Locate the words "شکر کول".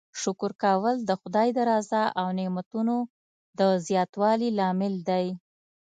0.21-0.95